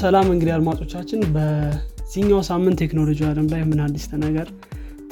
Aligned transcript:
ሰላም 0.00 0.28
እንግዲህ 0.32 0.52
አድማጮቻችን 0.54 1.20
በዚህኛው 1.34 2.40
ሳምንት 2.48 2.76
ቴክኖሎጂ 2.82 3.20
አለም 3.28 3.46
ላይ 3.52 3.62
ምን 3.70 3.80
አዲስ 3.84 4.04
ነገር 4.22 4.48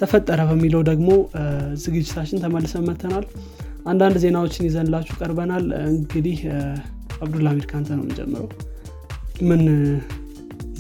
ተፈጠረ 0.00 0.40
በሚለው 0.48 0.82
ደግሞ 0.88 1.08
ዝግጅታችን 1.84 2.40
ተመልሰን 2.45 2.84
መጥተናል 2.88 3.24
አንዳንድ 3.86 4.16
ዜናዎችን 4.24 4.66
ይዘንላችሁ 4.68 5.14
ቀርበናል። 5.20 5.64
እንግዲህ 5.90 6.38
አብዱልሃሚድ 7.18 7.66
ካንተ 7.70 7.88
ነው 7.96 8.02
የምንጀምረው። 8.02 8.48
ምን 9.48 9.62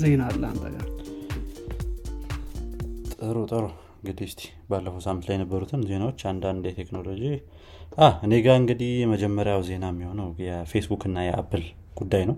ዜና 0.00 0.22
አለ 0.28 0.42
አንተ 0.50 0.64
ጋር? 0.74 0.86
ጥሩ 3.14 3.36
ጥሩ። 3.52 3.64
እንግዲህ 4.00 4.26
እስቲ 4.30 4.42
ባለፈው 4.70 5.00
ሳምንት 5.06 5.26
ላይ 5.28 5.36
የነበሩትን 5.36 5.80
ዜናዎች 5.88 6.20
አንዳንድ 6.32 6.64
የቴክኖሎጂ 6.70 7.22
እኔ 8.24 8.34
ጋር 8.44 8.56
እንግዲህ 8.62 8.92
የመጀመሪያው 9.02 9.62
ዜና 9.68 9.86
የሚሆነው 9.92 10.28
የፌስቡክ 10.44 11.04
እና 11.08 11.18
የአፕል 11.26 11.64
ጉዳይ 12.00 12.24
ነው 12.30 12.36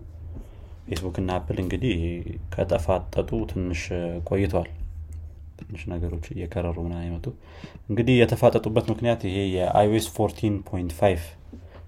ፌስቡክ 0.91 1.17
እና 1.21 1.31
አፕል 1.39 1.59
እንግዲህ 1.63 1.99
ከተፋጠጡ 2.55 3.31
ትንሽ 3.51 3.83
ቆይተዋል 4.29 4.71
ትንሽ 5.61 5.83
ነገሮች 5.93 6.27
እየከረሩ 6.33 6.77
ምናም 6.87 6.95
የመጡ 7.05 7.27
እንግዲህ 7.91 8.15
የተፋጠጡበት 8.21 8.87
ምክንያት 8.93 9.21
ይሄ 9.29 9.37
የ 9.57 9.77
iOS 9.77 10.07
14.5 10.17 11.29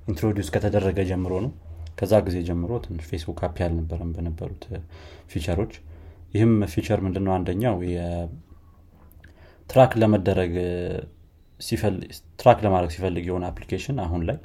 introduce 0.09 0.49
ከተደረገ 0.55 1.01
ጀምሮ 1.11 1.35
ነው። 1.45 1.53
ከዛ 1.99 2.13
ጊዜ 2.27 2.37
ጀምሮ 2.49 2.73
ትንሽ 2.85 3.05
ፌስቡክ 3.11 3.41
happy 3.47 3.57
አልነበረም 3.63 4.11
በነበሩት 4.15 4.63
feature 5.33 5.56
ኦች። 5.56 5.73
ይህም 6.35 6.53
feature 6.73 7.01
ምንድነው? 7.07 7.33
አንደኛው 7.37 7.77
track 9.71 9.93
ለመደረግ 10.01 10.53
track 12.41 12.59
ለማድረግ 12.65 12.91
ሲፈልግ 12.95 13.25
የሆነ 13.29 13.45
application 13.51 13.99
አሁን 14.05 14.23
ላይ 14.29 14.39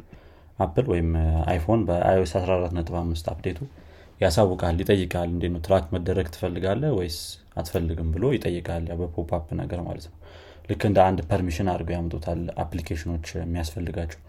አፕል 0.59 0.85
ወይም 0.91 1.09
አይፎን 1.51 1.81
በ 1.87 2.05
iOS 2.05 2.33
14.5 2.39 3.31
update 3.33 3.53
ኡ 3.53 3.59
ያሳውቃል 4.19 4.77
ይጠይቃል። 4.83 5.29
እንዴ 5.33 5.43
ነው? 5.53 5.59
track 5.65 5.85
መደረግ 5.95 6.27
ትፈልጋለህ 6.33 6.83
ወይስ 6.97 7.17
አትፈልግም? 7.55 8.09
ብሎ 8.15 8.23
ይጠይቃል። 8.35 8.85
በ 9.01 9.13
pop 9.13 9.31
ነገር 9.61 9.79
ማለት 9.87 10.05
ነው። 10.09 10.15
ልክ 10.69 10.81
እንደ 10.89 10.99
አንድ 11.07 11.19
permission 11.29 11.67
አድርገው 11.73 11.95
ያምጡታል 11.97 12.41
application 12.63 13.10
ኦች 13.10 13.27
የሚያስፈልጋቸው። 13.37 14.21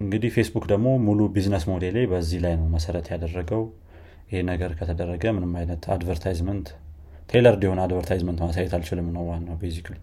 እንግዲህ 0.00 0.30
ፌስቡክ 0.36 0.64
ደግሞ 0.70 0.88
ሙሉ 1.06 1.20
business 1.34 1.64
model 1.70 1.88
ኤ 1.88 1.98
በዚህ 2.12 2.38
ላይ 2.44 2.54
ነው 2.60 2.66
መሰረት 2.74 3.06
ያደረገው። 3.12 3.62
ይሄ 4.28 4.40
ነገር 4.50 4.70
ከተደረገ 4.78 5.24
ምንም 5.36 5.52
አይነት 5.60 5.82
advertisement 5.94 6.68
tailored 7.30 7.62
የሆነ 7.66 7.80
advertisement 7.86 8.38
ማሳየት 8.44 8.72
አልችልም 8.76 9.08
ነው 9.14 9.22
ዋናው 9.28 9.56
basically 9.60 9.96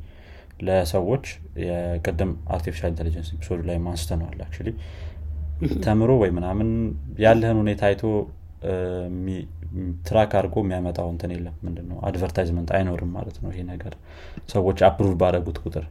ለሰዎች 0.62 1.26
የቅድም 1.64 2.32
artificial 2.56 2.90
intelligence 2.94 3.30
episode 3.36 3.55
ኡ 3.55 3.60
ላይ 3.70 3.78
አንስተነዋል 3.86 4.40
ተምሮ 5.86 6.12
ወይ 6.22 6.30
ምናምን 6.36 6.70
ያለህን 7.20 7.58
ሁኔታ 7.62 7.82
አይቶ 7.90 8.04
track 10.08 10.32
አድርጎ 10.38 10.56
የሚያመጣው 10.64 11.08
እንትን 11.14 11.32
የለም። 11.36 11.56
ምንድነው? 11.66 11.98
advertisement 12.08 12.70
አይኖርም 12.78 13.12
ማለት 13.18 13.38
ነው 13.44 13.50
ይሄ 13.54 13.62
ነገር። 13.72 13.94
ሰዎች 14.54 14.80
approve 14.88 15.14
ባደረጉት 15.22 15.58
ቁጥር። 15.66 15.86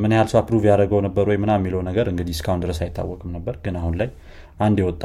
ምን 0.00 0.12
ያህል 0.14 0.28
ሰው 0.32 0.38
approve 0.40 0.62
ያደረገው 0.70 1.00
ነበር 1.06 1.26
ወይ 1.30 1.38
ምናም 1.42 1.52
የሚለው 1.58 1.80
ነገር 1.88 2.06
እንግዲህ 2.12 2.34
እስካሁን 2.36 2.62
ድረስ 2.64 2.78
አይታወቅም 2.84 3.30
ነበር። 3.36 3.54
ግን 3.64 3.76
አሁን 3.80 3.94
ላይ 4.00 4.08
አንድ 4.60 4.78
የወጣ 4.82 5.04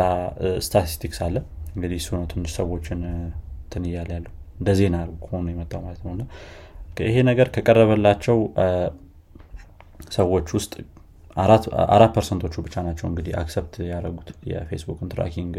ስታቲስቲክስ 0.65 1.19
አለ። 1.27 1.35
እንግዲህ 1.75 1.97
እሱ 2.01 2.09
ነው 2.17 2.25
ትንሽ 2.31 2.51
ሰዎችን 2.59 2.99
እንትን 3.05 3.85
እያለ 3.89 4.09
ያለው። 4.17 4.33
እንደ 4.59 4.71
ዜና 4.79 4.95
ሆኖ 5.29 5.45
የመጣው 5.53 5.81
ማለት 5.85 6.01
ነው። 6.21 6.27
ይሄ 7.05 7.15
ነገር 7.29 7.47
ከቀረበላቸው 7.55 8.37
ሰዎች 10.13 10.47
ውስጥ 10.57 10.73
አራት 11.93 12.11
percent 12.15 12.41
ኦቹ 12.41 12.55
ብቻ 12.65 12.75
ናቸው 12.87 13.05
እንግዲህ 13.09 13.33
accept 13.39 13.75
ያደረጉት 13.89 14.29
የፌስቡክን 14.49 15.09
tracking 15.13 15.55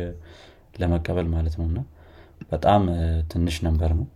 ለመቀበል 0.75 1.27
ማለት 1.35 1.55
ነው 1.59 1.67
እና 1.71 1.79
በጣም 2.51 2.83
ትንሽ 3.33 3.57
number 3.67 3.91
ነው። 3.99 4.07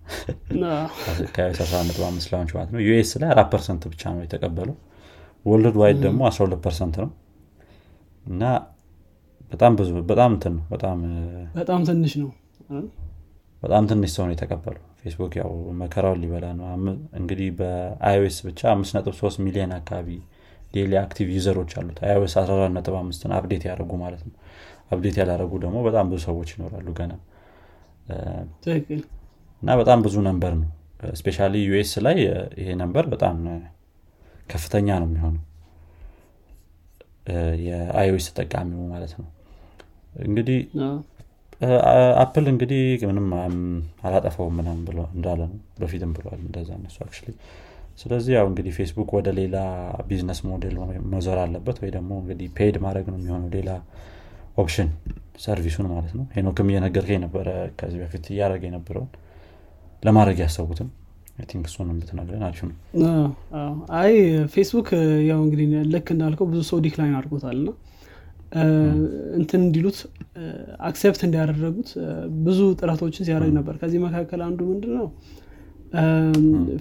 ከ11.5 1.37 2.01
launch 2.33 2.53
ማለት 2.57 2.71
ነው። 2.75 2.81
US 2.87 3.11
ላይ 3.21 3.29
አራት 3.35 3.49
percent 3.53 3.83
ብቻ 3.93 4.03
ነው 4.15 4.23
የተቀበለው። 4.27 4.77
worldwide 5.45 5.99
ደግሞ 6.07 6.21
12 6.31 6.61
percent 6.65 6.97
ነው። 7.03 7.11
እና 8.25 8.43
በጣም 9.53 9.73
ብዙ 9.79 9.91
በጣም 10.09 10.31
እንትን 10.35 10.55
ነው 10.57 10.65
በጣም 10.71 10.99
ትንሽ 11.89 12.13
ነው። 12.23 12.31
በጣም 13.63 13.85
ትንሽ 13.91 14.11
ሰው 14.17 14.25
ነው 14.27 14.35
የተቀበለው። 14.35 14.83
ፌስቡክ 15.01 15.33
ያው 15.41 15.51
መከራውን 15.81 16.21
ሊበላ 16.23 16.47
ነው። 16.59 16.67
እንግዲህ 17.19 17.49
በ 17.59 17.91
iOS 17.91 18.39
ብቻ 18.47 18.61
53 18.75 19.41
ሚሊዮን 19.47 19.73
አካባቢ 19.79 20.09
daily 20.75 20.95
active 21.03 21.29
user 21.37 21.55
ኦች 21.55 21.73
አሉት። 21.81 21.99
iOS 22.07 22.35
14.5 22.41 23.33
update 23.39 23.63
ያደረጉ 23.69 23.93
ማለት 24.03 24.23
ነው 24.27 24.35
update 24.91 25.17
ያላረጉ 25.21 25.53
ደግሞ 25.65 25.79
በጣም 25.87 26.07
ብዙ 26.11 26.21
ሰዎች 26.27 26.49
ይኖራሉ 26.55 26.89
ገና። 26.99 27.13
እና 29.63 29.71
በጣም 29.81 29.99
ብዙ 30.05 30.17
number 30.27 30.53
ነው። 30.61 30.69
especially 31.15 31.39
US 31.65 31.93
ላይ 32.07 32.17
ይሄ 32.61 32.69
number 32.81 33.05
በጣም 33.13 33.37
ከፍተኛ 34.51 34.89
ነው 35.03 35.09
የሚሆነው። 35.11 35.45
የ 37.65 37.90
iOS 37.90 38.27
ተጠቃሚው 38.31 38.83
ማለት 38.93 39.13
ነው። 39.19 39.29
እንግዲህ 40.27 40.61
አፕል 42.23 42.47
እንግዲህ 42.53 42.83
ምንም 43.09 43.27
አላጠፋውም 44.05 44.55
ምናም 44.59 44.81
ብሎ 44.89 44.99
እንዳለ 45.15 45.41
ነው። 45.51 45.59
በፊትም 45.81 46.11
ብሏል 46.17 46.41
እንደዛ 46.45 46.71
እነሱ 46.79 46.99
ስለዚህ 48.01 48.33
ያው 48.37 48.47
እንግዲህ 48.51 48.73
ፌስቡክ 48.77 49.09
ወደ 49.17 49.29
ሌላ 49.39 49.57
business 50.09 50.41
model 50.49 50.75
መዞር 51.13 51.39
አለበት 51.45 51.79
ወይ 51.83 51.91
ደግሞ 51.97 52.11
እንግዲህ 52.23 52.49
paid 52.59 52.77
ማድረግ 52.85 53.07
ነው 53.13 53.19
የሚሆነው 53.19 53.49
ሌላ 53.57 53.71
option 54.59 54.89
service 55.45 55.72
ኡን 55.72 55.87
ማለት 55.93 56.13
ነው። 56.19 56.25
ሄኖክም 56.37 56.71
እየነገርከኝ 56.71 57.19
ነበረ 57.25 57.49
ከዚህ 57.79 57.99
በፊት 58.03 58.25
እያደረገ 58.33 58.65
የነበረውን 58.69 59.11
ለማድረግ 60.03 60.39
ያሰቡትም 60.45 60.89
think 61.49 61.67
እሱን 61.71 61.89
ብትነግረን 61.99 62.45
አሪፍ 62.47 62.61
ነው። 62.65 62.77
አይ 63.99 64.13
ፌስቡክ 64.55 64.89
ያው 65.29 65.41
እንግዲህ 65.45 65.67
ልክ 65.93 66.09
እንዳልከው 66.15 66.47
ብዙ 66.53 66.61
ሰው 66.71 66.79
decline 66.87 67.15
አድርጎታል 67.19 67.59
ና 67.67 67.71
እንትን 69.39 69.61
እንዲሉት 69.65 69.99
accept 70.89 71.23
እንዲያደረጉት 71.27 71.89
ብዙ 72.47 72.61
ጥረቶችን 72.81 73.27
ሲያደርግ 73.29 73.53
ነበር። 73.59 73.75
ከዚህ 73.83 74.01
መካከል 74.07 74.41
አንዱ 74.47 74.61
ምንድን 74.71 74.95
ነው 74.99 75.07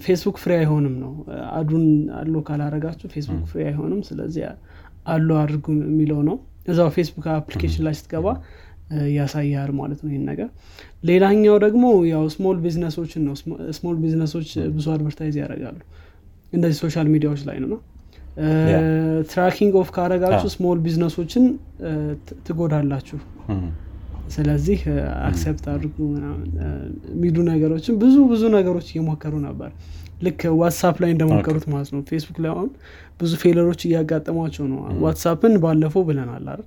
ፌስቡክ 0.04 0.36
free 0.42 0.52
አይሆንም 0.58 0.94
ነው። 1.04 1.12
ad 1.58 1.67
ኡን 1.67 1.84
allow 2.18 2.34
ካላረጋችሁ 2.48 3.08
ፌስቡክ 3.14 3.44
free 3.52 3.60
አይሆንም። 3.68 4.00
ስለዚህ 4.08 4.44
allow 5.06 5.28
አድርጉ 5.42 5.66
የሚለው 5.84 6.20
ነው 6.28 6.36
እዛው 6.68 6.88
ፌስቡክ 6.96 7.26
application 7.34 7.82
ላይ 7.86 7.94
ስትገባ 7.98 8.26
ያሳያል 9.16 9.70
ማለት 9.78 9.98
ነው 10.04 10.10
ይህን 10.12 10.24
ነገር። 10.30 10.48
ሌላኛው 11.04 11.56
ደግሞ 11.64 11.84
ያው 12.10 12.22
small 12.34 12.58
business 12.64 12.97
ኦችን 12.97 13.22
ነው። 13.28 13.34
small 13.78 13.96
business 14.02 14.34
ኦች 14.34 14.50
ብዙ 14.76 14.86
advertise 14.94 15.36
ያደርጋሉ። 15.42 15.78
እንደዚህ 16.52 16.78
social 16.84 17.06
media 17.14 17.30
ዎች 17.30 17.42
ላይ 17.48 17.58
ነው 17.64 17.80
tracking 19.30 19.72
off 19.80 19.88
ካረጋችሁ 19.94 20.48
small 20.54 20.78
business 20.84 21.18
ኦችን 21.18 21.44
ትጎዳላችሁ። 22.46 23.18
ስለዚህ 24.34 24.80
accept 25.26 25.64
አድርጉ 25.72 25.96
የሚሉ 27.12 27.36
ነገሮችን 27.50 27.94
ብዙ 28.02 28.16
ብዙ 28.32 28.42
ነገሮች 28.56 28.88
እየሞከሩ 28.92 29.34
ነበር 29.46 29.70
ልክ 30.22 30.40
ዋትሳፕ 30.60 30.96
ላይ 31.02 31.10
እንደሞከሩት 31.14 31.66
ማለት 31.72 31.90
ነው። 31.94 32.00
ፌስቡክ 32.08 32.38
ላይ 32.44 32.50
አሁን 32.54 32.70
ብዙ 33.20 33.30
failure 33.42 33.66
ኦች 33.66 33.80
እያጋጠሟቸው 33.88 34.64
ነው። 34.72 34.80
ዋትሳፕን 35.04 35.54
ባለፈው 35.64 36.02
ብለናል 36.08 36.46
አይደል? 36.48 36.62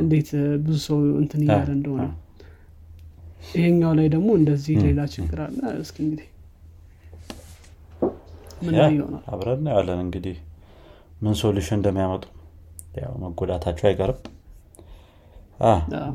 እንዴት 0.00 0.30
ብዙ 0.64 0.76
ሰው 0.86 0.98
እንትን 1.22 1.40
እያለ 1.44 1.68
እንደሆነ? 1.76 2.04
ይሄኛው 3.52 3.92
ላይ 3.98 4.06
ደግሞ 4.14 4.28
እንደዚህ 4.40 4.74
ሌላ 4.84 5.00
ችግር 5.14 5.38
አለ? 5.46 5.58
እስኪ 5.82 5.96
እንግዲህ 6.04 6.28
አብረን 9.32 9.64
ያለን 9.72 10.00
እንግዲህ 10.04 10.36
ምን 11.22 11.34
solution 11.40 11.76
እንደሚያመጡ። 11.78 12.24
ያው 12.96 13.12
መጎዳታቸው 13.22 13.86
አይቀርም። 13.90 14.20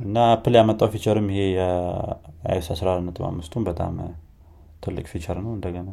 እና 0.06 0.18
አፕል 0.32 0.56
ያመጣው 0.60 0.90
feature 0.94 1.20
ም 1.20 1.28
ይሄ 1.34 1.42
የ 1.54 1.99
iOS 1.99 2.68
14 2.74 3.20
በጣም 3.68 3.94
ትልቅ 4.84 5.06
feature 5.12 5.38
ነው 5.46 5.52
እንደገና። 5.56 5.90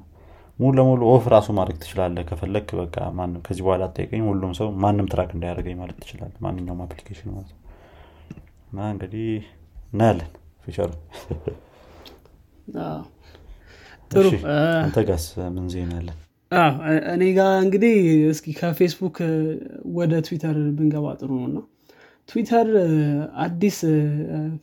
ሙሉ 0.58 0.72
ለሙሉ 0.78 1.02
off 1.12 1.24
ራሱ 1.32 1.48
ማድረግ 1.56 1.76
ትችላለህ 1.82 2.16
ከፈለግህ 2.28 2.66
በቃ 2.80 2.96
ማንም 3.16 3.40
ከዚህ 3.46 3.62
በኋላ 3.66 3.84
አይጠይቀኝ 3.88 4.22
ሁሉም 4.28 4.52
ሰው 4.58 4.68
ማንም 4.84 5.06
track 5.12 5.30
እንዳያደርገኝ 5.36 5.76
ማለት 5.80 5.96
ትችላለህ 6.02 6.32
ማንኛውም 6.44 6.82
application 6.84 7.30
ማለት 7.36 7.52
እና 8.70 8.86
እንግዲህ 8.92 9.26
እናያለን 9.88 10.30
feature 10.64 10.85
ኡ 10.85 10.90
ጥሩ 14.10 14.26
አንተ 14.80 14.98
ጋርስ 15.08 15.24
ምን 15.54 15.66
ዜና 15.74 15.90
ያለን 15.98 16.18
እኔ 17.14 17.22
ጋር 17.38 17.52
እንግዲህ 17.64 17.94
እስኪ 18.32 18.46
ከፌስቡክ 18.58 19.16
ወደ 19.96 20.12
ትዊተር 20.26 20.56
ብንገባ 20.76 21.06
ጥሩ 21.20 21.30
ነው 21.38 21.46
እና 21.50 21.58
ትዊተር 22.28 22.68
አዲስ 23.44 23.78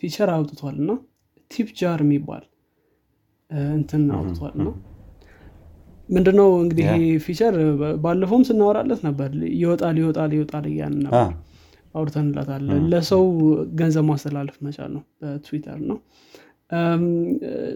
feature 0.01 0.29
አውጥቷል 0.35 0.75
እና 0.83 0.91
Tip 1.51 1.69
Jar 1.79 1.99
የሚባል 2.05 2.43
እንትን 3.73 4.03
አውጥቷል 4.15 4.55
ነው 4.61 4.73
ምንድነው 6.09 6.49
እንግዲህ 6.61 6.87
feature 7.25 7.55
ባለፈውም 8.03 8.43
ስናወራለት 8.47 9.01
ነበር። 9.07 9.29
ይወጣል 9.59 9.97
ይወጣል 10.01 10.31
ይወጣል 10.37 10.65
እያልን 10.71 10.95
ነበር። 11.03 11.29
አውርተንላታል። 11.95 12.63
ለሰው 12.91 13.23
ገንዘብ 13.79 14.05
ማስተላለፍ 14.09 14.57
መቻል 14.65 14.89
ነው 14.95 15.03
በትዊተር 15.21 15.79
ነው። 15.89 15.97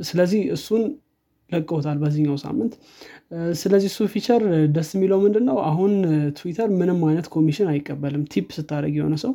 ስለዚህ 0.09 0.41
እሱን 0.55 0.83
ለቀውታል 1.49 1.97
በዚህኛው 2.03 2.37
ሳምንት። 2.43 2.73
ስለዚህ 3.59 3.89
እሱ 3.91 4.07
feature 4.13 4.43
ደስ 4.75 4.89
የሚለው 4.95 5.19
ምንድን 5.25 5.43
ነው 5.49 5.57
አሁን 5.69 5.91
ትዊተር 6.37 6.69
ምንም 6.79 6.99
አይነት 7.09 7.27
ኮሚሽን 7.35 7.67
አይቀበልም። 7.73 8.23
tip 8.33 8.47
ስታደረግ 8.57 8.95
የሆነ 8.99 9.15
ሰው 9.23 9.33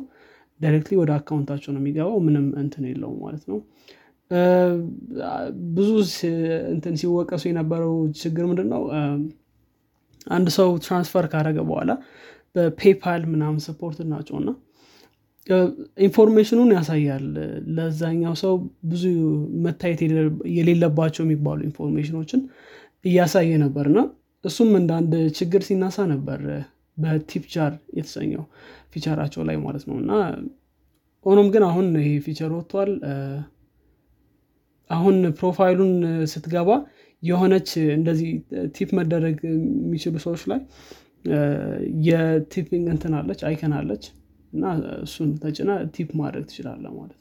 directly 0.59 0.95
ወደ 1.01 1.11
account 1.17 1.44
ኣቸው 1.44 1.71
ነው 1.75 1.81
የሚገባው። 1.81 2.17
ምንም 2.25 2.47
እንትን 2.61 2.83
የለውም 2.89 3.19
ማለት 3.25 3.45
ነው 3.51 3.59
ብዙ 5.75 5.89
እንትን 6.73 6.93
ሲወቀሱ 7.01 7.43
የነበረው 7.49 7.93
ችግር 8.21 8.43
ምንድን 8.49 8.67
ነው 8.73 8.83
አንድ 10.27 10.47
ሰው 10.57 10.69
transfer 10.83 11.25
ካደረገ 11.31 11.59
በኋላ 11.69 11.91
በ 12.55 12.71
PayPal 12.71 13.21
ምናምን 13.31 13.59
support 13.65 13.99
ናቸው 14.11 14.35
እና 14.41 14.49
information 16.05 16.52
ኡን 16.52 16.69
ያሳያል። 16.75 17.25
ለዛኛው 17.77 18.33
ሰው 18.41 18.53
ብዙ 18.85 19.03
መታየት 19.65 20.01
የሌለባቸው 20.57 21.23
የሚባሉ 21.25 21.59
information 21.69 22.16
ኦችን 22.16 22.41
እያሳየ 23.05 23.51
ነበር 23.63 23.85
እና 23.91 23.99
እሱም 24.43 24.69
እንደ 24.79 24.91
አንድ 24.99 25.13
ችግር 25.39 25.61
ሲያነሳ 25.67 26.05
ነበር 26.13 26.41
በ 26.97 27.15
Tip 27.15 27.43
Jar 27.53 27.73
የተሰኘው 27.97 28.43
feature 28.93 29.17
ኣቸው 29.17 29.41
ላይ 29.49 29.57
ማለት 29.65 29.83
ነው። 29.89 29.97
እና 30.03 30.11
ሆኖም 31.25 31.47
ግን 31.53 31.63
አሁን 31.67 31.87
ይሄ 31.99 32.11
feature 32.25 32.51
ወጥቷል 32.57 32.91
አሁን 34.89 35.17
profile 35.39 35.73
ኡን 35.73 35.93
ስትገባ 36.31 36.69
የሆነች 37.23 37.69
እንደዚህ 37.97 38.29
tip 38.75 38.89
መደረግ 38.99 39.37
የሚችሉ 39.49 40.15
ሰዎች 40.25 40.43
ላይ 40.51 40.59
የ 42.07 42.24
tipping 42.24 42.85
እንትን 42.93 43.13
አለች 43.19 43.41
icon 43.49 43.73
አለች 43.79 44.05
እና 44.53 44.63
እሱን 45.03 45.29
ተጭና 45.43 45.71
tip 45.95 46.09
ማድረግ 46.21 46.45
ትችላለህ 46.49 46.85
ማለት 46.95 47.17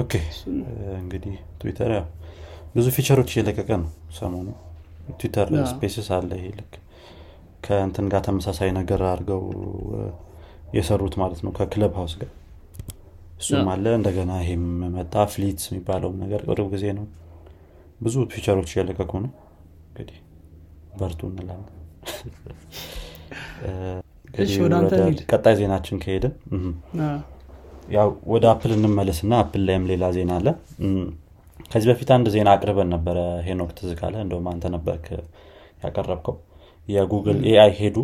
okay። 0.00 0.12
እንግዲህ 1.00 1.34
ትዊተር 1.60 1.90
ያው 1.96 2.06
ብዙ 2.74 2.86
feature 2.96 3.18
ኦች 3.18 3.30
እየለቀቀ 3.34 3.70
ነው 3.82 3.90
ሰሞኑን። 4.16 4.48
Twitter 5.18 5.48
Spaces 5.72 6.08
አለ 6.16 6.30
ይሄ 6.38 6.48
ልክ 6.56 6.72
ከእንትን 7.64 8.06
ጋር 8.12 8.22
ተመሳሳይ 8.26 8.70
ነገር 8.78 9.00
አድርገው 9.10 9.42
የሰሩት 10.76 11.14
ማለት 11.22 11.40
ነው 11.44 11.52
ከ 11.58 11.92
Clubhouse 11.98 12.14
ጋር 12.20 12.32
እሱም 13.36 13.68
አለ። 13.72 13.86
እንደገና 13.98 14.32
ይሄም 14.42 14.62
መጣ 14.94 15.14
Fleet 15.32 15.60
የሚባለውም 15.66 16.16
ነገር 16.22 16.40
ቅርብ 16.48 16.66
ጊዜ 16.74 16.84
ነው። 16.98 17.04
ብዙ 18.00 18.14
feature 18.32 18.56
ኦች 18.56 18.70
እየለቀቁ 18.74 19.12
ነው። 19.24 19.32
እንግዲህ 19.88 20.18
በርቱ 21.00 21.20
እንላለን። 21.30 21.72
ቀጣይ 25.30 25.54
ዜናችን 25.58 26.00
ከሄድን 26.02 26.32
ያው 27.88 28.08
ወደ 28.32 28.44
አፕል 28.52 28.72
እንመለስና 28.76 29.32
አፕል 29.42 29.62
ላይም 29.68 29.84
ሌላ 29.90 30.04
ዜና 30.16 30.30
አለ። 30.38 30.48
ከዚህ 31.70 31.88
በፊት 31.90 32.10
አንድ 32.16 32.26
ዜና 32.34 32.48
አቅርበን 32.56 32.90
ነበረ 32.94 33.18
ሄኖክ 33.46 33.70
ትዝ 33.78 33.91
ካለህ 33.91 34.14
እንደውም 34.24 34.48
አንተ 34.52 34.66
ነበር 34.74 34.96
ያቀረብከው። 35.84 36.36
የጉግል 36.88 37.38
AI 37.50 37.72
head 37.78 37.88
ኡ። 37.88 37.96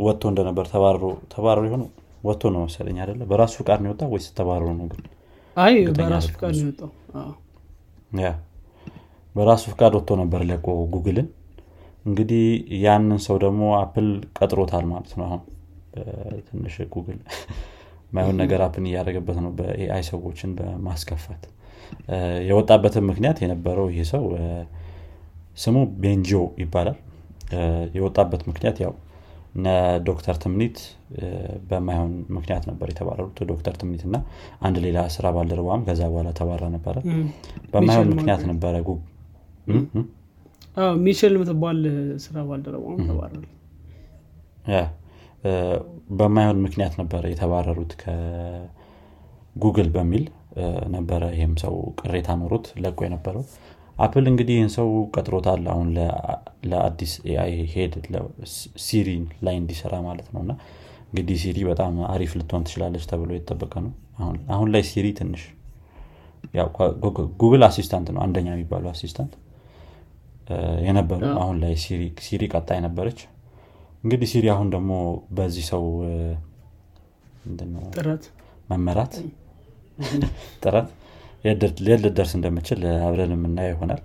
ወጥቶ 0.00 0.22
እንደነበር 0.30 0.66
ተባሮ 0.72 1.02
ተባሮ 1.32 1.58
የሆኑ 1.68 1.82
ወጥቶ 2.22 2.50
ነው 2.54 2.62
መሰለኝ 2.64 2.96
አደለ 3.02 3.20
በራሱ 3.30 3.54
ፍቃድ 3.60 3.80
ነው 3.82 3.88
የወጣ 3.90 4.04
ወይስ 4.12 4.26
ተባሮ 4.38 4.64
ነው 4.72 4.86
ግን? 4.92 5.02
አይ 5.56 5.74
በራሱ 5.98 6.26
ፍቃድ 6.34 6.54
ነው 6.56 6.64
የወጣው። 6.64 6.90
ያ 8.20 8.30
በራሱ 9.34 9.64
ፍቃድ 9.72 9.92
ወጥቶ 9.98 10.10
ነበር 10.20 10.40
ለቆ 10.50 10.66
ጉግልን። 10.94 11.28
እንግዲህ 12.04 12.44
ያንን 12.84 13.20
ሰው 13.26 13.36
ደግሞ 13.44 13.62
አፕል 13.80 14.08
ቀጥሮታል 14.38 14.84
ማለት 14.92 15.12
ነው 15.18 15.26
አሁን። 15.28 15.42
ትንሽ 16.48 16.74
ጉግል 16.92 17.18
ማይሆን 18.14 18.36
ነገር 18.40 18.60
አፕል 18.66 18.84
እያደረገበት 18.88 19.38
ነው 19.44 19.50
በ 19.58 19.80
AI 19.80 20.02
ሰዎችን 20.08 20.50
በማስከፋት። 20.58 21.42
የወጣበትን 22.48 23.04
ምክንያት 23.10 23.38
የነበረው 23.42 23.86
ይህ 23.92 24.06
ሰው 24.12 24.24
ስሙ 25.58 25.76
ቤንጆ 26.02 26.30
ይባላል። 26.62 26.98
የወጣበት 27.96 28.42
ምክንያት 28.48 28.78
ያው 28.84 28.92
ዶክተር 30.08 30.36
ትምኒት 30.42 30.78
በማይሆን 31.68 32.12
ምክንያት 32.36 32.64
ነበር 32.70 32.88
የተባረሩት 32.92 33.38
ዶክተር 33.50 33.74
ትምኒት 33.80 34.02
እና 34.08 34.16
አንድ 34.66 34.76
ሌላ 34.86 34.98
ስራ 35.14 35.26
ባልደረባም 35.36 35.84
ከዛ 35.88 36.02
በኋላ 36.12 36.30
ተባራ 36.40 36.64
ነበረ። 36.76 36.96
በማይሆን 37.72 38.10
ምክንያት 38.12 38.42
ነበረ 38.50 38.74
ሚችል 40.98 41.32
የምትባል 41.36 41.78
ስራ 42.24 42.36
ባልደረባም 42.48 42.98
ተባረሩ። 43.08 43.44
በማይሆን 46.18 46.58
ምክንያት 46.64 46.94
ነበረ 47.00 47.22
የተባረሩት 47.32 47.92
ከጉግል 48.02 49.88
በሚል 49.96 50.24
ነበረ 50.94 51.22
ይህም 51.34 51.54
ሰው 51.62 51.74
ቅሬታ 52.00 52.28
ኖሮት 52.40 52.66
ለቆ 52.84 52.98
የነበረው 53.06 53.44
አፕል 53.98 54.24
እንግዲህ 54.30 54.54
ይህን 54.56 54.70
ሰው 54.74 54.88
ቀጥሮታል። 55.14 55.62
አሁን 55.72 55.88
ለአዲስ 56.70 57.12
AI 57.28 57.54
head 57.72 57.94
ሲሪ 58.84 59.08
ላይ 59.46 59.56
እንዲሰራ 59.60 59.94
ማለት 60.06 60.28
ነው። 60.34 60.40
እና 60.44 60.52
እንግዲህ 61.08 61.36
ሲሪ 61.42 61.58
በጣም 61.70 61.94
አሪፍ 62.12 62.32
ልትሆን 62.38 62.64
ትችላለች 62.66 63.04
ተብሎ 63.10 63.30
የተጠበቀ 63.36 63.74
ነው። 63.86 63.92
አሁን 64.54 64.68
ላይ 64.74 64.82
ሲሪ 64.90 65.06
ትንሽ 65.18 65.42
Google 67.40 67.62
Assistant 67.68 68.08
ነው 68.14 68.20
አንደኛ 68.24 68.48
የሚባለው 68.54 68.90
assistant 68.92 69.32
የነበረው 70.86 71.32
አሁን 71.40 71.56
ላይ 71.62 71.72
ሲሪ 72.26 72.42
ቀጣይ 72.54 72.78
ነበረች። 72.86 73.18
እንግዲህ 74.04 74.28
ሲሪ 74.32 74.46
አሁን 74.54 74.68
ደግሞ 74.74 74.92
በዚህ 75.36 75.64
ሰው 75.70 75.84
ጥረት። 77.96 78.24
መመራት 78.70 79.14
ጥረት 80.62 80.88
የት 81.44 81.62
ልትደርስ 82.04 82.32
እንደምችል 82.36 82.80
አብረን 83.02 83.34
የምናየው 83.34 83.74
ይሆናል። 83.74 84.02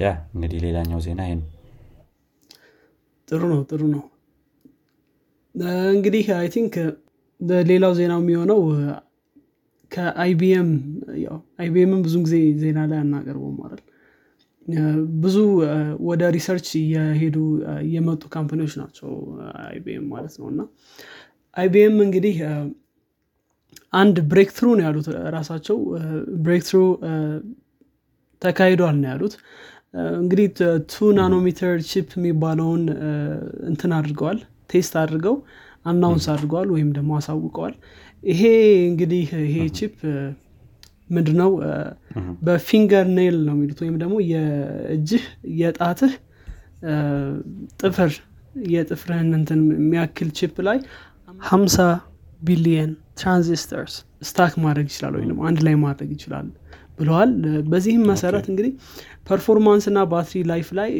ያ 0.00 0.06
እንግዲህ 0.34 0.58
ሌላኛው 0.64 1.00
ዜና 1.04 1.20
ይህ 1.26 1.40
ጥሩ 3.28 3.42
ነው 3.52 3.60
ጥሩ 3.70 3.82
ነው። 3.94 4.02
እንግዲህ 5.92 6.24
I 6.36 6.48
think 6.54 6.74
ሌላው 7.68 7.92
ዜናው 7.98 8.20
የሚሆነው 8.22 8.60
ከአይቢኤም 9.92 10.70
አይቢኤምን 11.60 12.00
ብዙ 12.06 12.14
ጊዜ 12.24 12.36
ዜና 12.62 12.78
ላይ 12.90 12.98
አናቀርበው 13.02 13.52
ማለት 13.58 13.82
ብዙ 15.22 15.36
ወደ 16.08 16.22
research 16.36 16.68
የሄዱ 16.92 17.36
የመጡ 17.90 18.22
company 18.34 18.59
ዎች 18.59 18.74
ናቸው 18.80 19.10
አይቢኤም 19.66 20.06
ማለት 20.14 20.34
ነው። 20.40 20.46
እና 20.52 20.60
አይቢኤም 21.56 21.96
እንግዲህ 22.06 22.36
አንድ 23.94 24.16
breakthrough 24.30 24.66
ነው 24.78 24.84
ያሉት 24.86 25.06
ራሳቸው። 25.36 25.76
breakthrough 26.44 26.80
ተካሂዷል 28.42 28.96
ነው 29.02 29.08
ያሉት። 29.12 29.34
እንግዲህ 30.20 30.46
two 30.92 31.12
nanometer 31.18 31.74
chip 31.90 32.08
የሚባለውን 32.18 32.82
እንትን 33.70 33.92
አድርገዋል 33.98 34.38
test 34.70 34.94
አድርገው 35.02 35.36
announce 35.84 36.26
አድርገዋል 36.32 36.68
ወይም 36.74 36.90
ደግሞ 36.96 37.12
አሳውቀዋል። 37.20 37.74
ይሄ 38.22 38.42
እንግዲህ 38.90 39.24
ይሄ 39.44 39.56
chip 39.78 39.96
ምንድነው? 41.10 41.50
በ 42.46 42.61
finger 42.61 43.06
nail 43.16 43.36
ነው 43.46 43.54
የሚሉት 43.56 43.80
ወይም 43.84 43.96
ደግሞ 44.02 44.14
የእጅህ 44.30 45.24
የጣትህ 45.58 46.12
ጥፍር 47.80 48.12
የጥፍርህን 48.70 49.30
እንትን 49.38 49.60
የሚያክል 49.76 50.28
chip 50.38 50.56
ላይ 50.68 50.78
ሀምሳ 51.42 51.76
ቢሊየን 52.42 52.92
transistors 53.16 53.94
stack 54.28 54.52
ማድረግ 54.64 54.86
ይችላል 54.90 55.14
ወይም 55.18 55.40
አንድ 55.48 55.58
ላይ 55.66 55.74
ማድረግ 55.82 56.10
ይችላል 56.16 56.46
ብለዋል። 56.98 57.30
በዚህም 57.70 58.02
መሰረት 58.10 58.46
እንግዲህ 58.50 58.72
performance 59.28 59.84
እና 59.90 59.98
battery 60.10 60.40
life 60.50 60.68
ላይ 60.78 60.90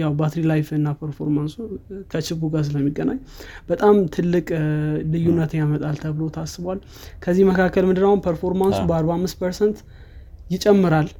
ያው 0.00 0.12
battery 0.20 0.42
life 0.50 0.68
እና 0.78 0.88
performance 1.00 1.46
ኡ 1.46 1.54
ከ 2.10 2.20
chip 2.20 2.40
ኡ 2.40 2.50
ጋር 2.54 2.62
ስለሚገናኝ 2.68 3.18
በጣም 3.68 3.96
ትልቅ 4.14 4.46
ልዩነት 5.12 5.52
ያመጣል 5.60 5.98
ተብሎ 6.02 6.28
ታስቧል። 6.36 6.80
ከዚህ 7.24 7.46
መካከል 7.50 7.86
ምንድነው 7.90 8.14
performance 8.26 8.72
ኡ 8.72 8.80
በ45 8.90 9.38
percent 9.42 9.78
ይጨምራል 10.50 11.10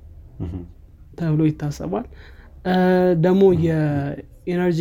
ተብሎ 1.18 1.40
ይታሰባል። 1.49 2.06
ደግሞ 3.25 3.42
የ 4.46 4.54
energy 4.54 4.78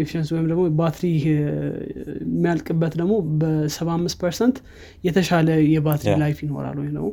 efficiency 0.00 0.30
ወይም 0.34 0.46
ደግሞ 0.50 0.62
ባትሪ 0.78 1.04
የሚያልቅበት 1.26 2.94
ደግሞ 3.00 3.12
በ75 3.40 4.16
percent 4.22 4.56
የተሻለ 5.04 5.48
የ 5.72 5.81
battery 5.81 6.14
life 6.22 6.38
ይኖራል 6.44 6.76
ወይም 6.82 6.92
ደግሞ 6.96 7.08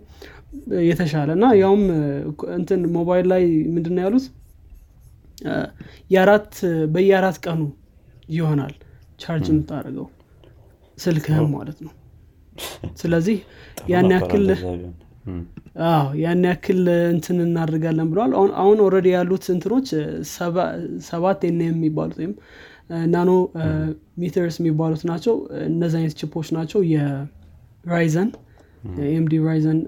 የተሻለ 0.88 1.30
እና 1.38 1.46
ያውም 1.62 1.84
እንትን 2.58 2.82
ሞባይል 2.96 3.28
ላይ 3.34 3.44
ምንድን 3.76 4.02
ያሉት? 4.04 4.26
የአራት 6.12 6.52
በየአራት 6.94 7.38
ቀኑ 7.46 7.62
ይሆናል 8.32 8.74
ቻርጅ 9.20 9.48
የምታደርገው 9.52 10.08
ስልክህም 10.98 11.50
ማለት 11.56 11.80
ነው። 11.86 11.94
ስለዚህ 13.02 13.38
ያን 13.92 14.12
ያክል 14.16 14.46
ያን 16.22 16.42
ያክል 16.48 16.82
እንትን 17.14 17.38
እናደርጋለን 17.46 18.08
ብለዋል። 18.12 18.32
አሁን 18.62 18.78
already 18.86 19.08
ያሉት 19.16 19.46
እንትኖች 19.54 19.88
ሰባት 21.10 21.42
ኔ 21.52 21.68
የሚባሉት 21.70 22.18
ወይም 22.22 22.34
nanometers 23.14 24.56
የሚባሉት 24.62 25.04
ናቸው። 25.12 25.36
እነዚህ 25.68 25.98
አይነት 26.00 26.16
chip 26.22 26.35
ኦች 26.35 26.48
ናቸው። 26.58 26.80
የ 26.94 27.33
Ryzen 27.33 28.30
AMD 29.12 29.34
Ryzen 29.46 29.80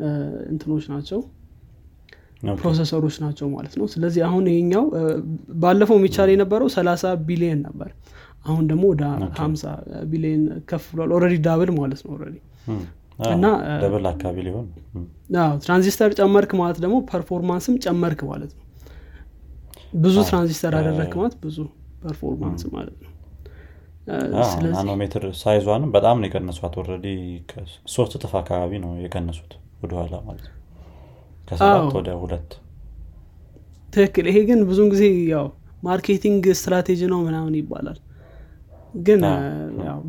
እንትኖች 0.52 0.86
ናቸው። 0.94 1.20
processor 2.58 2.98
ኦች 2.98 3.16
ናቸው 3.24 3.48
ማለት 3.54 3.74
ነው። 3.80 3.86
ስለዚህ 3.94 4.22
አሁን 4.28 4.44
ይሄኛው 4.52 4.84
ባለፈው 5.62 5.98
የሚቻል 6.00 6.30
የነበረው 6.34 6.68
30 6.74 7.14
ቢሊየን 7.28 7.62
ነበር። 7.68 7.90
አሁን 8.46 8.64
ደግሞ 8.72 8.84
ወደ 8.92 9.04
50 9.40 9.72
ቢሊየን 10.12 10.42
ከፍ 10.70 10.86
ብሏል። 10.92 11.12
already 11.18 11.36
double 11.48 11.70
ማለት 11.78 12.02
ነው 12.06 12.12
already 12.18 12.36
እና 13.30 13.46
double 13.82 14.06
አካባቢ 14.10 14.38
ሊሆን 14.48 14.66
ትራንዚስተር 15.64 16.12
ጨመርክ 16.20 16.52
ማለት 16.62 16.78
ደግሞ 16.84 16.98
performance 17.12 17.66
ም 17.66 17.76
ጨመርክ 17.86 18.22
ማለት 18.32 18.52
ነው። 18.56 18.62
ብዙ 19.98 20.16
ትራንዚስተር 20.30 20.74
አደረግክ 20.80 21.14
ማለት 21.20 21.36
ብዙ 21.44 21.58
performance 22.04 22.64
ማለት 22.74 22.98
ነው። 23.04 23.12
nanometer 24.74 25.24
size 25.40 25.59
ኧንም 25.59 25.92
በጣም 25.96 26.18
ነው 26.22 26.28
የቀነሷት 26.28 26.74
already 26.80 27.08
ሶስት 27.94 28.14
እጥፍ 28.18 28.34
አካባቢ 28.42 28.72
ነው 28.84 28.92
የቀነሱት 29.06 29.54
ወደኋላ 29.82 30.16
ማለት 30.28 30.46
ነው። 30.48 30.58
ከሰባት 31.48 31.96
ወደ 31.98 32.10
ሁለት። 32.22 32.52
ትክክል። 33.94 34.26
ይሄ 34.32 34.38
ግን 34.50 34.60
ብዙን 34.70 34.88
ጊዜ 34.94 35.04
ያው 35.34 35.48
marketing 35.84 36.44
strategy 36.60 37.02
ነው 37.12 37.20
ምናምን 37.26 37.56
ይባላል 37.60 37.98
ግን 39.04 39.22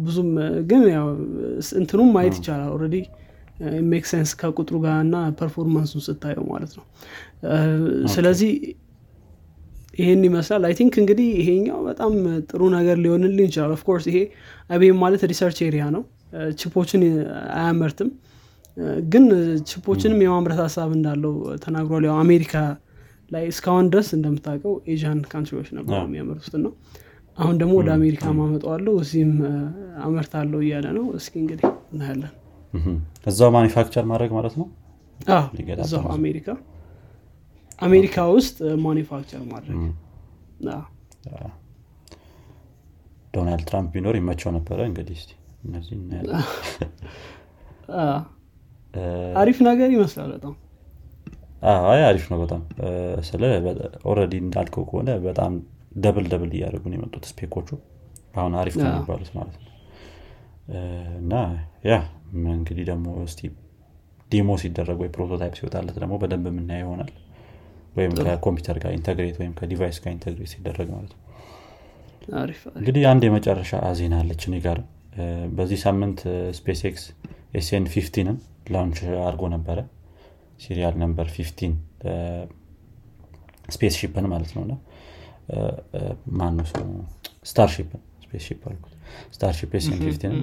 ብዙም 0.05 0.31
ግን 0.71 0.83
ያው 0.91 1.07
እንትኑም 1.81 2.11
ማየት 2.17 2.35
ይቻላል 2.41 2.71
already 2.75 2.97
make 3.91 4.05
sense 4.11 4.31
ከቁጥሩ 4.41 4.77
ጋር 4.85 4.97
እና 5.05 5.17
performance 5.39 5.85
ኡን 5.85 6.03
ስታየው 6.07 6.45
ማለት 6.51 6.73
ነው። 6.79 6.85
ስለዚህ 8.15 8.51
ይሄን 9.99 10.23
ይመስላል። 10.27 10.63
I 10.69 10.75
think 10.79 10.95
እንግዲህ 11.03 11.29
ይሄኛው 11.41 11.79
በጣም 11.89 12.13
ጥሩ 12.49 12.63
ነገር 12.75 12.97
ሊሆንልን 13.05 13.47
ይችላል። 13.49 13.73
of 13.77 13.84
course 13.84 14.07
ይሄ 14.11 14.19
አይቢኤም 14.71 14.99
ማለት 15.05 15.23
research 15.31 15.59
area 15.69 15.85
ነው። 15.95 16.03
chip 16.61 16.77
ኦችን 16.77 17.03
አያመርትም። 17.57 18.11
ግን 19.13 19.25
chip 19.71 19.87
ኦችንም 19.87 20.19
የማምረት 20.25 20.61
ሀሳብ 20.65 20.91
እንዳለው 20.97 21.35
ተናግሯል። 21.63 22.05
ያው 22.09 22.17
አሜሪካ 22.25 22.55
ላይ 23.31 23.45
እስካሁን 23.53 23.87
ድረስ 23.93 24.09
እንደምታውቀው 24.17 24.75
Asian 24.93 25.21
country 25.31 25.55
ዎች 25.55 25.69
ነበር 25.79 25.97
የሚያመርቱት 26.03 26.55
ነው 26.65 26.73
አሁን 27.37 27.55
ደግሞ 27.61 27.73
ወደ 27.81 27.91
አሜሪካ 27.97 28.25
አመጣዋለሁ 28.37 28.93
እዚህም 29.03 29.33
አመርታለሁ 30.05 30.59
እያለ 30.65 30.87
ነው። 30.99 31.07
እስኪ 31.19 31.35
እንግዲህ 31.43 31.65
እናያለን። 31.93 32.33
እዛው 33.27 33.51
manufacture 33.57 34.05
ማድረግ 34.11 34.31
ማለት 34.37 34.55
ነው? 34.61 34.67
እዛው 35.85 36.05
አሜሪካ። 36.17 36.49
አሜሪካ 37.83 38.17
ውስጥ 38.37 38.57
manufacture 38.85 39.43
ማድረግ 39.51 39.79
ዶናልድ 43.35 43.65
ትራምፕ 43.69 43.91
ቢኖር 43.95 44.15
ይመቸው 44.19 44.51
ነበረ። 44.57 44.79
እንግዲህ 44.91 45.21
እነዚህ 45.65 45.97
አሪፍ 49.37 49.59
ነገር 49.67 49.89
ይመስላል 49.95 50.31
በጣም። 50.37 50.55
አይ 51.91 52.01
አሪፍ 52.09 52.25
ነው 52.33 52.39
በጣም። 52.43 52.63
ስለ 53.29 53.43
already 54.11 54.35
እንዳልከው 54.45 54.85
ከሆነ 54.91 55.11
በጣም 55.27 55.53
double 55.97 56.27
double 56.33 56.51
እያደረጉ 56.57 56.85
ነው 56.91 56.97
የመጡት 56.99 57.25
spec 57.31 57.47
ኦቹ። 57.47 57.69
አሁን 58.35 58.55
አሪፍ 58.61 58.75
ከሚባሉት 58.81 59.31
ማለት 59.37 59.57
ነው። 59.59 59.73
እና 61.21 61.35
ያ 61.89 61.95
እንግዲህ 62.55 62.85
ደግሞ 62.91 63.07
እስቲ 63.27 63.41
demo 64.31 64.51
ሲደረግ 64.63 64.99
ወይ 65.03 65.11
prototype 65.15 65.55
ሲወጣለት 65.59 65.97
ደግሞ 66.03 66.15
በደንብ 66.23 66.47
የምናየው 66.51 66.85
ይሆናል። 66.85 67.13
ወይም 67.97 68.13
ከኮምፒውተር 68.19 68.79
ጋር 68.83 68.93
integrate 68.97 69.37
ወይም 69.41 69.53
ከ 69.59 69.69
device 69.69 69.99
ጋር 70.03 70.13
integrate 70.17 70.51
ሲደረግ 70.55 70.89
ማለት 70.95 71.13
ነው። 71.15 71.23
እንግዲህ 72.79 73.03
አንድ 73.11 73.23
የመጨረሻ 73.27 73.71
ዜና 73.99 74.15
አለች 74.23 74.43
እኔ 74.49 74.57
ጋር። 74.65 74.79
በዚህ 75.57 75.79
ሳምንት 75.85 76.19
SpaceX 76.59 76.81
SN 76.89 77.05
fifteen 77.59 77.85
ን 77.93 78.37
launch 78.75 78.99
አድርጎ 79.23 79.43
ነበረ። 79.55 79.79
serial 80.61 80.95
number 81.03 81.27
fifteen 81.37 81.73
space 83.69 83.95
ship 84.01 84.18
ን 84.18 84.27
ማለት 84.33 84.51
ነው 84.57 84.65
ማነው 86.39 86.67
Starship 87.47 87.90
ን 87.90 88.01
space 88.25 88.45
ship 88.47 88.63
አልኩት። 88.69 88.93
Starship 89.35 89.73
SN 89.79 90.01
fifteen 90.05 90.35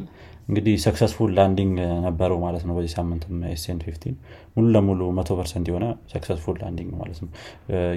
እንግዲህ 0.50 0.74
successful 0.84 1.32
landing 1.38 1.76
ነበረው 2.06 2.38
ማለት 2.44 2.64
ነው 2.68 2.74
በዚህ 2.78 2.92
ሳምንትም 2.96 3.36
SN 3.52 3.80
fifteen 3.86 4.16
ሙሉ 4.56 4.66
ለሙሉ 4.76 5.02
መቶ 5.18 5.30
percent 5.40 5.68
የሆነ 5.72 5.86
successful 6.14 6.58
landing 6.64 6.92
ማለት 7.02 7.20
ነው። 7.24 7.30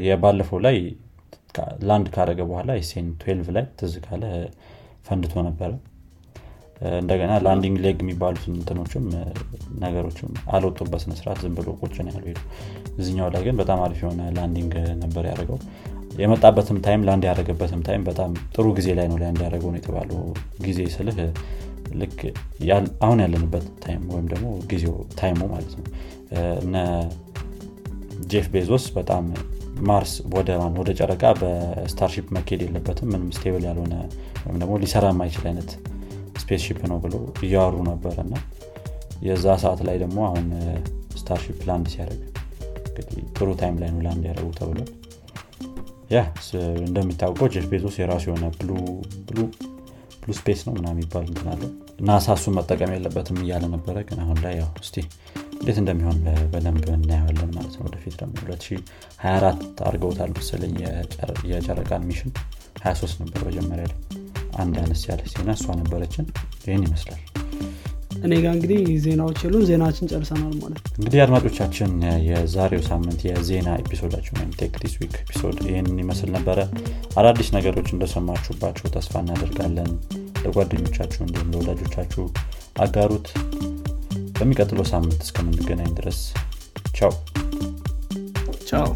የባለፈው 0.07 0.61
ላይ 0.67 0.77
land 1.89 2.07
ካደረገ 2.15 2.41
በኋላ 2.49 2.71
SN 2.81 3.07
twelve 3.21 3.49
ላይ 3.57 3.65
ትዝ 3.79 3.95
ካለ 4.07 4.25
ፈንድቶ 5.09 5.35
ነበረ። 5.49 5.71
እንደገና 6.99 7.33
landing 7.45 7.77
leg 7.85 7.99
የሚባሉት 8.05 8.43
እንትኖችም 8.53 9.05
ነገሮችም 9.85 10.33
አልወጡበት 10.55 11.01
ስነስርዓት 11.05 11.39
ዝም 11.45 11.55
ብሎ 11.59 11.69
ቁጭ 11.81 11.95
ነው 12.01 12.13
ያሉ 12.19 12.27
እዚኛው 12.99 13.29
ላይ 13.35 13.43
ግን 13.47 13.57
በጣም 13.61 13.79
አሪፍ 13.85 14.01
የሆነ 14.05 14.23
landing 14.37 14.75
ነበር 15.05 15.25
ያደረገው 15.31 15.59
የመጣበትም 16.17 16.79
time 16.85 17.03
land 17.07 17.25
ያደረገበትም 17.29 17.81
time 17.87 18.03
በጣም 18.09 18.31
ጥሩ 18.55 18.67
ጊዜ 18.79 18.89
ላይ 18.99 19.07
ነው 19.11 19.19
land 19.23 19.41
ያደረገው 19.45 19.71
ነው 19.73 19.79
የተባለው 19.81 20.21
ጊዜ 20.67 20.81
ስልህ። 20.95 21.19
ልክ 22.01 22.21
አሁን 23.07 23.19
ያለንበት 23.25 23.67
time 23.85 24.03
ወይም 24.13 24.27
ደግሞ 24.33 24.47
ጊዜው 24.71 24.95
time 25.19 25.34
ኡ 25.34 25.41
ማለት 25.53 25.73
ነው። 25.77 25.87
እነ 26.63 26.77
ጄፍ 28.33 28.47
ቤዞስ 28.55 28.87
በጣም 28.97 29.25
ማርስ 29.89 30.13
ወደ 30.35 30.51
ወደ 30.79 30.91
ጨረቃ 31.01 31.25
በ 31.41 31.58
Starship 31.58 32.27
መካሄድ 32.37 32.61
የለበትም 32.65 33.09
ምንም 33.13 33.31
stable 33.37 33.65
ያልሆነ 33.69 33.95
ወይም 34.45 34.59
ደግሞ 34.63 34.75
ሊሰራ 34.83 35.07
የማይችል 35.13 35.45
አይነት 35.51 35.71
space 36.43 36.63
ship 36.67 36.81
ነው 36.91 36.99
ብሎ 37.05 37.15
እያወሩ 37.47 37.77
ነበር። 37.91 38.15
እና 38.25 38.35
የዛ 39.27 39.47
ሰዓት 39.63 39.81
ላይ 39.89 39.97
ደግሞ 40.03 40.19
አሁን 40.29 40.47
Starship 41.21 41.61
land 41.69 41.87
ሲያደርግ 41.93 42.23
ጥሩ 43.37 43.49
time 43.61 43.77
ላይ 43.83 43.91
ነው 43.95 44.01
land 44.07 44.25
ያደረጉ 44.31 44.51
ተብሎ 44.59 44.79
ያ 46.11 46.21
እንደሚታወቀው 46.87 47.49
ጄፍ 47.55 47.65
ቤዞስ 47.71 47.97
የራሱ 48.01 48.25
የሆነ 48.29 48.45
Blue 49.29 49.39
Space 50.37 50.61
ነው 50.67 50.73
ምና 50.77 50.87
የሚባል 50.93 51.25
እንትን 51.29 51.51
አለ 51.51 51.63
ናሳ 52.07 52.35
እሱን 52.37 52.55
መጠቀም 52.57 52.93
የለበትም 52.95 53.39
እያለ 53.43 53.65
ነበረ 53.75 53.97
ግን 54.09 54.19
አሁን 54.25 54.39
ላይ 54.45 54.55
ያው 54.61 54.71
እስቲ 54.81 54.97
እንዴት 55.59 55.79
እንደሚሆን 55.83 56.19
በደንብ 56.53 56.85
እናየዋለን 56.97 57.53
ማለት 57.57 57.75
ነው። 57.77 57.85
ወደፊት 57.87 58.15
ደግሞ 58.21 58.35
2024 58.43 59.83
አድርገውታል 59.87 60.33
መሰለኝ 60.39 60.75
የጨረቃን 61.53 62.07
mission 62.11 62.33
23 62.83 63.25
ነበር 63.25 63.43
መጀመሪያ 63.49 63.87
ላይ። 63.87 63.99
አንድ 64.57 64.77
አነስ 64.83 65.03
ያለ 65.11 65.23
ዜና 65.33 65.51
እሷ 65.59 65.67
ነበረችን። 65.81 66.29
ይህን 66.67 66.85
ይመስላል 66.87 67.23
እኔ 68.27 68.35
ጋር 68.43 68.53
እንግዲህ 68.57 68.79
ዜናዎች 69.05 69.39
የሉን 69.45 69.65
ዜናችን 69.69 70.11
ጨርሰናል 70.13 70.55
ማለት 70.57 70.79
ነው። 70.81 70.95
እንግዲህ 70.99 71.21
አድማጮቻችን 71.25 71.91
የዛሬው 72.29 72.83
ሳምንት 72.89 73.21
የዜና 73.29 73.69
episode 73.83 74.11
ኣችን 74.11 74.39
ወይም 74.39 74.53
Tech 74.61 74.75
This 74.83 74.95
Week 75.01 75.15
episode 75.23 75.59
ይህንን 75.69 76.01
ይመስል 76.03 76.31
ነበረ። 76.37 76.59
አዳዲስ 77.17 77.51
ነገሮች 77.57 77.91
እንደሰማችሁባቸው 77.95 78.93
ተስፋ 78.97 79.23
እናደርጋለን። 79.25 79.91
ለጓደኞቻችሁ 80.45 81.21
እንዲሁም 81.27 81.51
ለወዳጆቻችሁ 81.55 82.25
አጋሩት። 82.79 83.29
በሚቀጥለው 84.39 84.87
ሳምንት 84.91 85.21
እስከምንገናኝ 85.27 85.93
ድረስ 85.99 86.21
ቻው። 86.95 87.13
ቻው 88.69 88.89